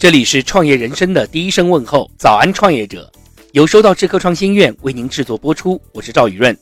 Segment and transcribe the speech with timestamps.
[0.00, 3.12] 这里是创业人生的第一声问候，早安创业者，
[3.52, 6.56] 由收到智科创新院为您制作播出，我是赵宇润。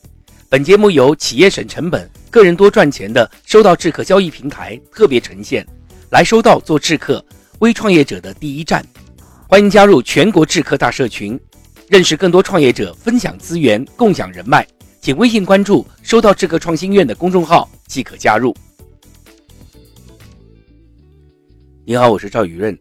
[0.49, 5.65] 本节目由企业省成本、个人多赚钱的收到智客交易平台特别呈现，
[6.09, 7.23] 来收到做智客
[7.59, 8.85] 微创业者的第一站，
[9.47, 11.39] 欢迎加入全国智客大社群，
[11.87, 14.67] 认识更多创业者，分享资源，共享人脉，
[14.99, 18.53] 请微信关注收到智客创新院的公众号即可加入。
[21.85, 22.77] 你好，我是赵宇润。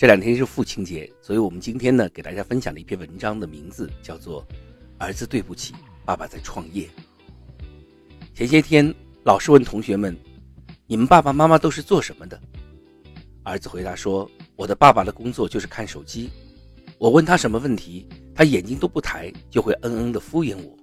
[0.00, 4.42] 这两天是父亲节，所以我们今天呢，给大家分享的一篇文章的名字叫做
[4.96, 5.74] 《儿子对不起，
[6.06, 6.86] 爸爸在创业》。
[8.34, 8.94] 前些天，
[9.26, 10.16] 老师问同学们
[10.88, 12.40] ：“你们爸爸妈妈都是做什么的？”
[13.44, 16.30] 儿子回答说：“我的爸爸的工作就是看手机。
[16.96, 20.74] 我问他什么问题，他眼睛都不抬，就会嗯嗯的敷衍我。”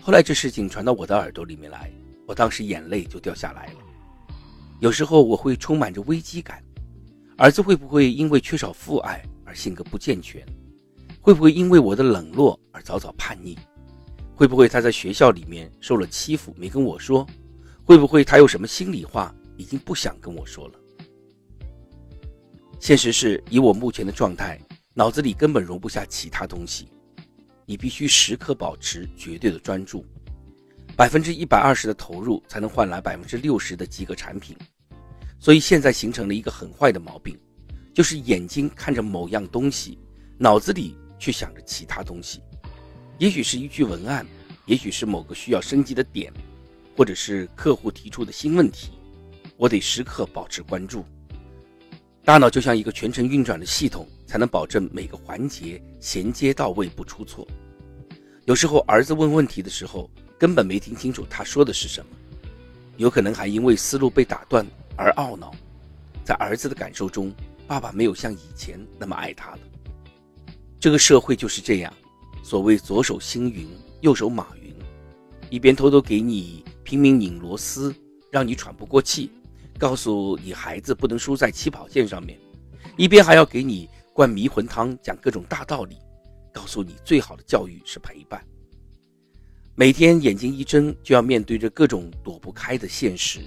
[0.00, 1.90] 后来这事情传到我的耳朵里面来，
[2.28, 3.80] 我当时眼泪就掉下来了。
[4.78, 6.62] 有时候我会充满着危机感。
[7.36, 10.44] 儿子会不会因为缺少父爱而性格不健全？
[11.20, 13.58] 会不会因为我的冷落而早早叛逆？
[14.36, 17.26] 会不会他在学校里面受了欺负没跟我说？
[17.84, 20.74] 会不会他有什么心里话已经不想跟我说了？
[22.78, 24.60] 现实是以我目前的状态，
[24.92, 26.88] 脑子里根本容不下其他东西。
[27.66, 30.04] 你必须时刻保持绝对的专注，
[30.94, 34.56] 百分之一百二十的投入才能换来百分之六十的及格产品。
[35.44, 37.38] 所以现在形成了一个很坏的毛病，
[37.92, 39.98] 就是眼睛看着某样东西，
[40.38, 42.40] 脑子里却想着其他东西。
[43.18, 44.26] 也许是一句文案，
[44.64, 46.32] 也许是某个需要升级的点，
[46.96, 48.92] 或者是客户提出的新问题，
[49.58, 51.04] 我得时刻保持关注。
[52.24, 57.46] 大脑就像一个全程运转的系统，才能保证每个环节衔接到位不出错。
[58.46, 62.16] 有时候儿子问问题的时候，根本没听清楚他说的是什么，
[62.96, 64.66] 有可能还因为思路被打断。
[64.96, 65.54] 而懊恼，
[66.24, 67.32] 在儿子的感受中，
[67.66, 69.58] 爸爸没有像以前那么爱他了。
[70.78, 71.92] 这个社会就是这样，
[72.42, 73.66] 所谓左手星云，
[74.00, 74.74] 右手马云，
[75.50, 77.94] 一边偷偷给你拼命拧螺丝，
[78.30, 79.30] 让你喘不过气，
[79.78, 82.38] 告诉你孩子不能输在起跑线上面，
[82.96, 85.96] 一边还要给你灌迷魂汤，讲各种大道理，
[86.52, 88.44] 告诉你最好的教育是陪伴。
[89.74, 93.40] 每天眼睛一睁，就要面对着各种躲不开的现实。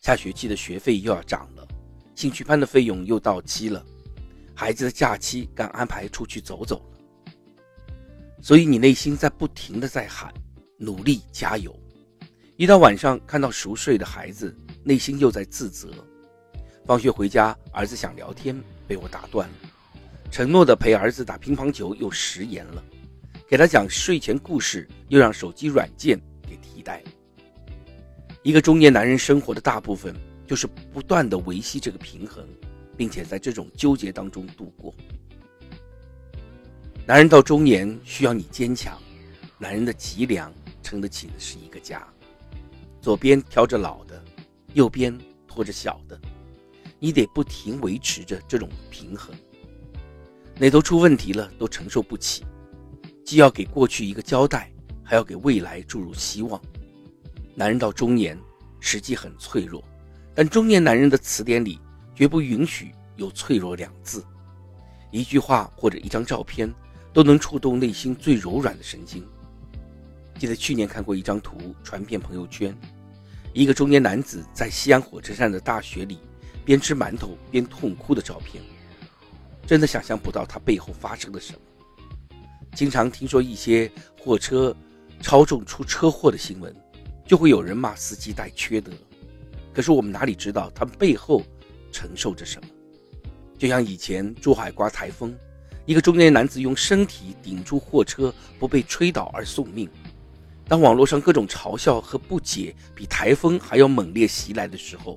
[0.00, 1.68] 下学期的学费又要涨了，
[2.14, 3.84] 兴趣班的费用又到期了，
[4.54, 7.32] 孩子的假期刚安排出去走走了，
[8.40, 10.32] 所以你内心在不停的在喊
[10.78, 11.78] 努力加油。
[12.56, 15.90] 一到晚上看到熟睡的孩子，内心又在自责。
[16.86, 18.58] 放学回家，儿子想聊天，
[18.88, 19.54] 被我打断了。
[20.30, 22.82] 承诺的陪儿子打乒乓球又食言了，
[23.46, 27.10] 给他讲睡前故事又让手机软件给替代了。
[28.42, 30.14] 一个中年男人生活的大部分
[30.46, 32.42] 就是不断的维系这个平衡，
[32.96, 34.94] 并且在这种纠结当中度过。
[37.06, 38.98] 男人到中年需要你坚强，
[39.58, 40.50] 男人的脊梁
[40.82, 42.02] 撑得起的是一个家。
[43.02, 44.22] 左边挑着老的，
[44.72, 46.18] 右边拖着小的，
[46.98, 49.34] 你得不停维持着这种平衡。
[50.58, 52.42] 哪头出问题了都承受不起，
[53.22, 54.72] 既要给过去一个交代，
[55.04, 56.60] 还要给未来注入希望。
[57.60, 58.38] 男人到中年，
[58.80, 59.84] 实际很脆弱，
[60.34, 61.78] 但中年男人的词典里
[62.14, 64.24] 绝不允许有脆弱两字。
[65.10, 66.72] 一句话或者一张照片，
[67.12, 69.22] 都能触动内心最柔软的神经。
[70.38, 72.74] 记得去年看过一张图传遍朋友圈，
[73.52, 76.18] 一个中年男子在西安火车站的大雪里，
[76.64, 78.64] 边吃馒头边痛哭的照片，
[79.66, 81.58] 真的想象不到他背后发生了什么。
[82.74, 84.74] 经常听说一些货车
[85.20, 86.74] 超重出车祸的新闻。
[87.30, 88.90] 就会有人骂司机带缺德，
[89.72, 91.44] 可是我们哪里知道他们背后
[91.92, 92.68] 承受着什么？
[93.56, 95.32] 就像以前珠海刮台风，
[95.86, 99.88] 一个中年男子用身体顶住货车不被吹倒而送命。
[100.66, 105.16] 当网络上各种嘲笑和不解比台风还要猛烈袭来的时候，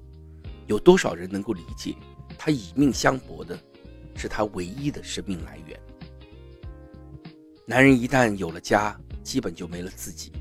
[0.67, 1.95] 有多少人能够理解
[2.37, 3.57] 他以命相搏的
[4.15, 5.79] 是他唯一的生命来源？
[7.65, 10.31] 男人一旦有了家，基本就没了自己。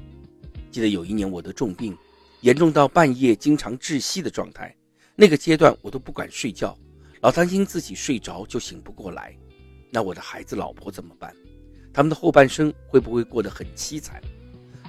[0.73, 1.95] 记得有一年我得重病，
[2.41, 4.75] 严重到半夜经常窒息的状态。
[5.15, 6.75] 那个阶段我都不敢睡觉，
[7.21, 9.37] 老担心自己睡着就醒不过来。
[9.91, 11.37] 那我的孩子、老婆怎么办？
[11.93, 14.19] 他们的后半生会不会过得很凄惨？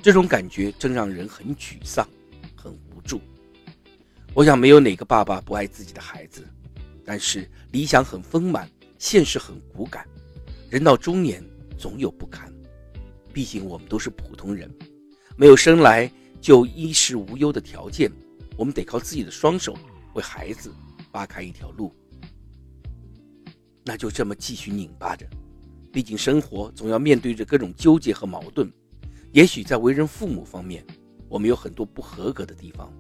[0.02, 2.08] 这种感觉真让人很沮丧、
[2.56, 3.20] 很无助。
[4.34, 6.48] 我想没有哪个爸爸不爱自己的孩子，
[7.04, 10.08] 但是理想很丰满，现实很骨感。
[10.70, 11.44] 人到中年
[11.78, 12.50] 总有不堪，
[13.34, 14.74] 毕竟我们都是普通人。
[15.36, 18.12] 没有生来就衣食无忧的条件，
[18.56, 19.78] 我们得靠自己的双手
[20.14, 20.72] 为孩子
[21.12, 21.94] 扒开一条路。
[23.84, 25.28] 那就这么继续拧巴着。
[25.92, 28.72] 毕竟生活总要面对着各种纠结和矛盾。
[29.32, 30.86] 也许在为人父母方面，
[31.28, 32.92] 我们有很多不合格的地方，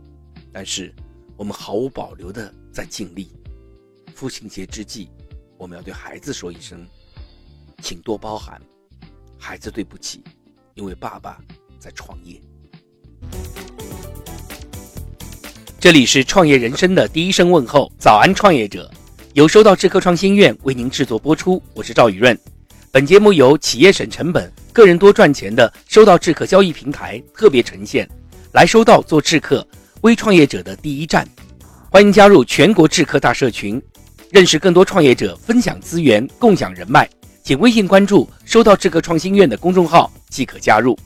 [0.51, 0.93] 但是
[1.35, 3.31] 我们毫无保留的在尽力。
[4.13, 5.09] 父亲节之际，
[5.57, 6.87] 我们要对孩子说一声，
[7.79, 8.61] 请多包涵。
[9.39, 10.23] 孩子，对不起，
[10.75, 11.41] 因为爸爸
[11.83, 12.39] 在创业。
[15.77, 18.89] 这里是创业人生的第一声问候，早安，创业者。
[19.33, 22.39] 由收到智科创新院为您制作播出，我是赵宇润。
[22.89, 28.09] 本节目由企业省成本、个人多赚钱的收到智客交易平台特别呈现。
[28.53, 29.67] 来收到做智客
[30.03, 31.27] 微创业者的第一站，
[31.89, 33.81] 欢迎加入全国智客大社群，
[34.31, 37.09] 认识更多创业者，分享资源，共享人脉。
[37.43, 40.97] 请微信关注收到智客创新院的公众号即可加入。